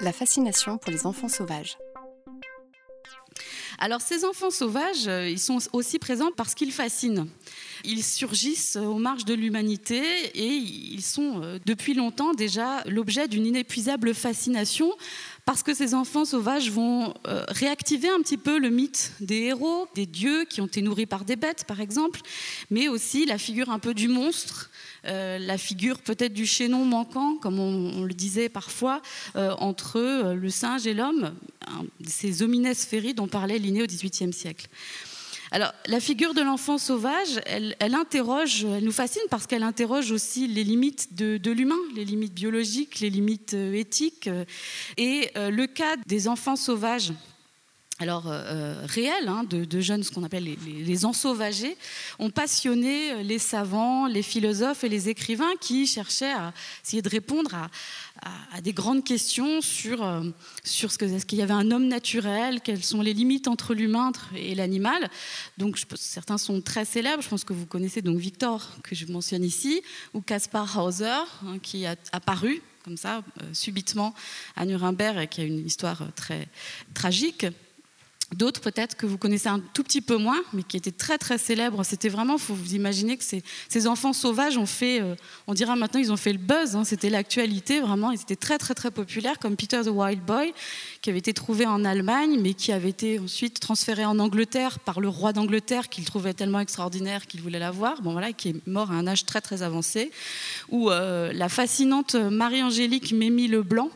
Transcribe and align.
La 0.00 0.12
fascination 0.12 0.78
pour 0.78 0.90
les 0.90 1.06
enfants 1.06 1.28
sauvages. 1.28 1.76
Alors 3.78 4.00
ces 4.00 4.24
enfants 4.24 4.50
sauvages, 4.50 5.08
euh, 5.08 5.28
ils 5.28 5.38
sont 5.38 5.58
aussi 5.72 5.98
présents 5.98 6.30
parce 6.36 6.54
qu'ils 6.54 6.72
fascinent. 6.72 7.26
Ils 7.84 8.04
surgissent 8.04 8.76
aux 8.76 8.98
marges 8.98 9.24
de 9.24 9.34
l'humanité 9.34 10.02
et 10.34 10.46
ils 10.46 11.02
sont 11.02 11.42
euh, 11.42 11.58
depuis 11.66 11.94
longtemps 11.94 12.32
déjà 12.32 12.82
l'objet 12.86 13.28
d'une 13.28 13.46
inépuisable 13.46 14.14
fascination 14.14 14.92
parce 15.44 15.62
que 15.62 15.74
ces 15.74 15.94
enfants 15.94 16.24
sauvages 16.24 16.70
vont 16.70 17.14
euh, 17.26 17.44
réactiver 17.48 18.08
un 18.08 18.20
petit 18.20 18.36
peu 18.36 18.58
le 18.58 18.70
mythe 18.70 19.12
des 19.20 19.42
héros, 19.42 19.88
des 19.94 20.06
dieux 20.06 20.44
qui 20.44 20.60
ont 20.60 20.66
été 20.66 20.82
nourris 20.82 21.06
par 21.06 21.24
des 21.24 21.36
bêtes 21.36 21.64
par 21.64 21.80
exemple, 21.80 22.20
mais 22.70 22.88
aussi 22.88 23.26
la 23.26 23.38
figure 23.38 23.70
un 23.70 23.78
peu 23.78 23.94
du 23.94 24.08
monstre, 24.08 24.70
la 25.04 25.58
figure 25.58 25.98
peut-être 25.98 26.32
du 26.32 26.46
chaînon 26.46 26.84
manquant, 26.84 27.34
comme 27.34 27.58
on, 27.58 28.04
le 28.04 28.14
disait 28.14 28.48
parfois, 28.48 29.02
entre 29.34 30.32
le 30.32 30.48
singe 30.48 30.86
et 30.86 30.94
l'homme, 30.94 31.34
ces 32.06 32.42
homines 32.42 32.72
dont 33.16 33.26
parlait 33.26 33.58
Linné 33.58 33.82
au 33.82 33.86
XVIIIe 33.86 34.32
siècle. 34.32 34.68
Alors, 35.54 35.74
la 35.84 36.00
figure 36.00 36.32
de 36.32 36.40
l'enfant 36.40 36.78
sauvage, 36.78 37.42
elle, 37.44 37.76
interroge, 37.94 38.64
elle 38.64 38.84
nous 38.84 38.90
fascine 38.90 39.20
parce 39.28 39.46
qu'elle 39.46 39.62
interroge 39.62 40.10
aussi 40.10 40.46
les 40.46 40.64
limites 40.64 41.14
de, 41.14 41.50
l'humain, 41.50 41.76
les 41.94 42.06
limites 42.06 42.32
biologiques, 42.32 43.00
les 43.00 43.10
limites 43.10 43.52
euh, 43.52 43.74
éthiques. 43.74 44.30
Et 44.96 45.30
euh, 45.36 45.50
le 45.50 45.66
cas 45.66 45.96
des 46.06 46.26
enfants 46.26 46.56
sauvages 46.56 47.12
alors 47.98 48.24
euh, 48.26 48.84
réels, 48.86 49.28
hein, 49.28 49.44
de, 49.44 49.80
jeunes, 49.80 50.02
ce 50.02 50.10
qu'on 50.10 50.24
appelle 50.24 50.44
les, 50.44 50.56
les, 50.56 51.04
ensauvagés, 51.04 51.76
ont 52.18 52.30
passionné 52.30 53.22
les 53.22 53.38
savants, 53.38 54.06
les 54.06 54.22
philosophes 54.22 54.82
et 54.82 54.88
les 54.88 55.08
écrivains 55.08 55.52
qui 55.60 55.86
cherchaient 55.86 56.32
à 56.32 56.52
essayer 56.84 57.02
de 57.02 57.08
répondre 57.08 57.54
à, 57.54 58.60
des 58.60 58.72
grandes 58.72 59.04
questions 59.04 59.60
sur, 59.60 60.02
euh, 60.02 60.22
sur 60.64 60.90
ce 60.90 60.98
que, 60.98 61.04
est-ce 61.04 61.26
qu'il 61.26 61.38
y 61.38 61.42
avait 61.42 61.52
un 61.52 61.70
homme 61.70 61.86
naturel, 61.86 62.60
quelles 62.60 62.84
sont 62.84 63.02
les 63.02 63.14
limites 63.14 63.46
entre 63.46 63.74
l'humain 63.74 64.12
et 64.36 64.54
l'animal. 64.54 65.08
Donc 65.58 65.80
certains 65.94 66.38
sont 66.38 66.60
très 66.60 66.84
célèbres, 66.84 67.22
je 67.22 67.28
pense 67.28 67.44
que 67.44 67.52
vous 67.52 67.66
connaissez 67.66 68.02
donc 68.02 68.18
Victor, 68.18 68.68
que 68.82 68.94
je 68.94 69.06
mentionne 69.06 69.44
ici, 69.44 69.82
ou 70.14 70.20
Caspar 70.20 70.82
Hauser, 70.82 71.06
hein, 71.06 71.58
qui 71.62 71.86
a 71.86 71.96
apparu 72.12 72.62
comme 72.84 72.96
ça, 72.96 73.22
euh, 73.40 73.54
subitement 73.54 74.12
à 74.56 74.66
Nuremberg 74.66 75.16
et 75.18 75.28
qui 75.28 75.40
a 75.40 75.44
une 75.44 75.64
histoire 75.64 76.02
très 76.16 76.48
tragique. 76.94 77.46
D'autres 78.34 78.60
peut-être 78.60 78.96
que 78.96 79.04
vous 79.04 79.18
connaissez 79.18 79.48
un 79.48 79.60
tout 79.60 79.82
petit 79.82 80.00
peu 80.00 80.16
moins, 80.16 80.40
mais 80.52 80.62
qui 80.62 80.76
étaient 80.76 80.90
très 80.90 81.18
très 81.18 81.36
célèbres. 81.36 81.84
C'était 81.84 82.08
vraiment, 82.08 82.38
faut 82.38 82.54
vous 82.54 82.74
imaginer 82.74 83.16
que 83.16 83.24
ces, 83.24 83.42
ces 83.68 83.86
enfants 83.86 84.12
sauvages 84.12 84.56
ont 84.56 84.66
fait, 84.66 85.02
euh, 85.02 85.14
on 85.46 85.54
dira 85.54 85.76
maintenant, 85.76 86.00
ils 86.00 86.12
ont 86.12 86.16
fait 86.16 86.32
le 86.32 86.38
buzz. 86.38 86.74
Hein. 86.74 86.84
C'était 86.84 87.10
l'actualité 87.10 87.80
vraiment. 87.80 88.10
Ils 88.10 88.20
étaient 88.20 88.36
très 88.36 88.58
très 88.58 88.74
très 88.74 88.90
populaires, 88.90 89.38
comme 89.38 89.56
Peter 89.56 89.80
the 89.84 89.88
Wild 89.88 90.24
Boy, 90.24 90.54
qui 91.02 91.10
avait 91.10 91.18
été 91.18 91.34
trouvé 91.34 91.66
en 91.66 91.84
Allemagne, 91.84 92.38
mais 92.40 92.54
qui 92.54 92.72
avait 92.72 92.88
été 92.88 93.18
ensuite 93.18 93.60
transféré 93.60 94.04
en 94.04 94.18
Angleterre 94.18 94.78
par 94.78 95.00
le 95.00 95.08
roi 95.08 95.32
d'Angleterre, 95.32 95.88
qu'il 95.88 96.04
trouvait 96.04 96.34
tellement 96.34 96.60
extraordinaire 96.60 97.26
qu'il 97.26 97.42
voulait 97.42 97.58
l'avoir. 97.58 98.00
Bon 98.00 98.12
voilà, 98.12 98.32
qui 98.32 98.50
est 98.50 98.66
mort 98.66 98.90
à 98.90 98.94
un 98.94 99.06
âge 99.06 99.26
très 99.26 99.42
très 99.42 99.62
avancé. 99.62 100.10
Ou 100.70 100.90
euh, 100.90 101.32
la 101.34 101.48
fascinante 101.48 102.14
Marie-Angélique 102.14 103.12
Mémie 103.12 103.48
Leblanc 103.48 103.90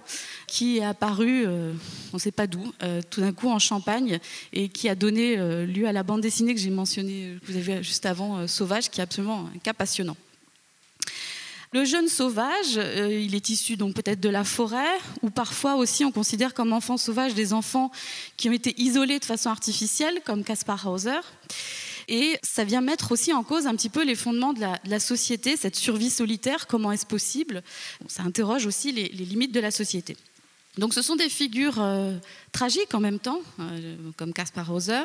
qui 0.47 0.79
est 0.79 0.85
apparu, 0.85 1.45
euh, 1.47 1.73
on 2.13 2.17
ne 2.17 2.21
sait 2.21 2.31
pas 2.31 2.47
d'où, 2.47 2.73
euh, 2.83 3.03
tout 3.11 3.21
d'un 3.21 3.33
coup 3.33 3.49
en 3.49 3.59
Champagne, 3.59 4.21
et 4.53 4.69
qui 4.69 4.89
a 4.89 4.95
donné 4.95 5.37
euh, 5.39 5.67
lieu 5.67 5.87
à 5.87 5.93
la 5.93 6.03
bande 6.03 6.21
dessinée 6.21 6.55
que 6.55 6.61
j'ai 6.61 6.71
mentionnée, 6.71 7.37
que 7.45 7.53
vous 7.53 7.59
avez 7.59 7.83
juste 7.83 8.07
avant, 8.07 8.47
Sauvage, 8.47 8.91
qui 8.91 9.01
est 9.01 9.03
absolument 9.03 9.49
un 9.55 9.59
cas 9.59 9.75
passionnant. 9.75 10.17
Le 11.73 11.85
jeune 11.85 12.09
sauvage, 12.09 12.77
il 13.11 13.35
est 13.35 13.51
issu 13.51 13.77
donc 13.77 13.95
peut-être 13.95 14.21
de 14.21 14.29
la 14.29 14.45
forêt, 14.45 14.99
ou 15.23 15.31
parfois 15.31 15.75
aussi 15.75 16.05
on 16.05 16.13
considère 16.13 16.55
comme 16.55 16.73
enfants 16.73 16.97
sauvages 16.97 17.35
des 17.35 17.53
enfants 17.53 17.91
qui 18.37 18.49
ont 18.49 18.53
été 18.53 18.73
isolés 18.81 19.19
de 19.19 19.25
façon 19.25 19.51
artificielle, 19.51 20.21
comme 20.25 20.45
Caspar 20.45 20.87
Hauser. 20.87 21.21
Et 22.09 22.39
ça 22.43 22.62
vient 22.65 22.81
mettre 22.81 23.11
aussi 23.12 23.33
en 23.33 23.43
cause 23.43 23.67
un 23.67 23.75
petit 23.75 23.89
peu 23.89 24.05
les 24.05 24.15
fondements 24.15 24.53
de 24.53 24.61
la, 24.61 25.01
société, 25.01 25.56
cette 25.56 25.77
survie 25.77 26.09
solitaire, 26.09 26.69
comment 26.69 26.93
est-ce 26.93 27.05
possible? 27.05 27.62
Ça 28.06 28.23
interroge 28.23 28.65
aussi 28.65 28.93
les 28.93 29.09
limites 29.09 29.53
de 29.53 29.61
la 29.61 29.73
société. 29.73 30.17
Donc 30.78 30.92
ce 30.92 31.00
sont 31.00 31.16
des 31.16 31.31
figures 31.31 31.81
euh, 31.81 32.19
tragiques 32.53 32.94
en 32.94 33.00
même 33.00 33.19
temps, 33.19 33.41
euh, 33.60 33.97
comme 34.16 34.32
Caspar 34.32 34.70
Hauser, 34.70 35.04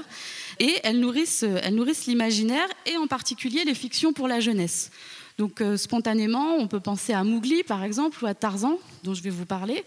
et 0.59 0.75
elles 0.83 0.99
nourrissent, 0.99 1.43
elles 1.43 1.75
nourrissent 1.75 2.07
l'imaginaire 2.07 2.67
et 2.85 2.97
en 2.97 3.07
particulier 3.07 3.63
les 3.63 3.73
fictions 3.73 4.11
pour 4.11 4.27
la 4.27 4.41
jeunesse. 4.41 4.91
Donc 5.37 5.61
euh, 5.61 5.77
spontanément, 5.77 6.55
on 6.55 6.67
peut 6.67 6.81
penser 6.81 7.13
à 7.13 7.23
Mowgli 7.23 7.63
par 7.63 7.85
exemple 7.85 8.21
ou 8.21 8.27
à 8.27 8.33
Tarzan, 8.33 8.79
dont 9.03 9.13
je 9.13 9.23
vais 9.23 9.29
vous 9.29 9.45
parler. 9.45 9.85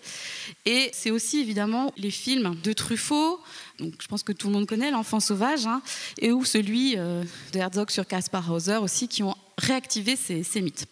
Et 0.65 0.89
c'est 0.95 1.11
aussi 1.11 1.41
évidemment 1.41 1.93
les 1.99 2.11
films 2.11 2.57
de 2.63 2.73
Truffaut, 2.73 3.41
donc 3.79 3.93
je 4.01 4.09
pense 4.09 4.23
que 4.23 4.33
tout 4.33 4.47
le 4.47 4.55
monde 4.55 4.67
connaît 4.67 4.91
L'enfant 4.91 5.21
sauvage, 5.21 5.67
hein, 5.67 5.83
et 6.19 6.33
ou 6.33 6.47
celui 6.47 6.97
de 6.97 7.59
Herzog 7.59 7.91
sur 7.91 8.07
Caspar 8.07 8.51
Hauser 8.51 8.77
aussi, 8.77 9.07
qui 9.07 9.23
ont 9.23 9.37
réactivé 9.59 10.17
ces 10.17 10.61
mythes. 10.63 10.87